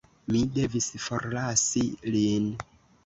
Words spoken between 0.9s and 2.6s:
forlasi lin.